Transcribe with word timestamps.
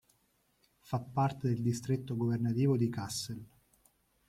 Fa 0.79 0.97
parte 0.99 1.47
del 1.47 1.61
distretto 1.61 2.15
governativo 2.15 2.75
di 2.75 2.89
Kassel. 2.89 3.45